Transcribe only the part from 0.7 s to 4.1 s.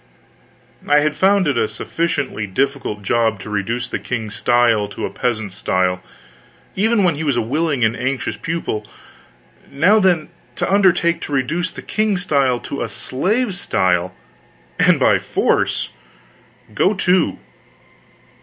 I had found it a sufficiently difficult job to reduce the